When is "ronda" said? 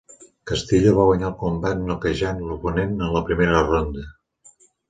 3.71-4.09